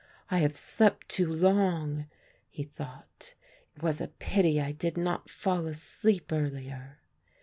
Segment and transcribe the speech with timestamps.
[0.31, 2.07] "I have slept too long,"
[2.49, 3.35] he thought;
[3.75, 6.97] "it was a pity I did not fall asleep earlier."